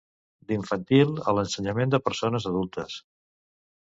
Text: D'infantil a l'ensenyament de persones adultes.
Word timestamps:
D'infantil 0.51 1.11
a 1.31 1.35
l'ensenyament 1.39 1.93
de 1.97 2.03
persones 2.07 2.49
adultes. 2.53 2.97